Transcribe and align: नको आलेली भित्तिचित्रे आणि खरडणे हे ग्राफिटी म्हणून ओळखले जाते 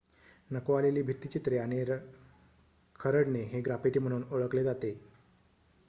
नको 0.51 0.73
आलेली 0.73 1.01
भित्तिचित्रे 1.01 1.57
आणि 1.57 1.83
खरडणे 2.99 3.43
हे 3.43 3.61
ग्राफिटी 3.61 3.99
म्हणून 3.99 4.23
ओळखले 4.31 4.63
जाते 4.63 4.93